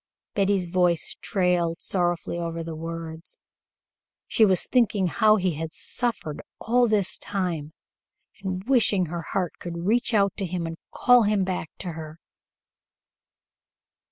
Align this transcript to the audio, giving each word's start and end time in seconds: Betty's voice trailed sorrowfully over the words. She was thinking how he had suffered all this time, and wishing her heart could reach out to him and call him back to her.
Betty's 0.33 0.65
voice 0.65 1.15
trailed 1.21 1.79
sorrowfully 1.79 2.39
over 2.39 2.63
the 2.63 2.73
words. 2.75 3.37
She 4.27 4.43
was 4.43 4.65
thinking 4.65 5.05
how 5.05 5.35
he 5.35 5.53
had 5.53 5.73
suffered 5.73 6.41
all 6.59 6.87
this 6.87 7.19
time, 7.19 7.71
and 8.41 8.63
wishing 8.67 9.05
her 9.05 9.21
heart 9.33 9.59
could 9.59 9.85
reach 9.85 10.11
out 10.15 10.35
to 10.37 10.47
him 10.47 10.65
and 10.65 10.77
call 10.89 11.21
him 11.21 11.43
back 11.43 11.69
to 11.77 11.91
her. 11.91 12.17